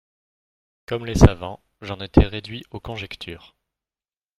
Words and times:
Comme 0.87 1.05
les 1.05 1.13
savants, 1.13 1.61
j'en 1.81 1.99
étais 1.99 2.25
réduit 2.25 2.65
aux 2.71 2.79
conjectures. 2.79 3.55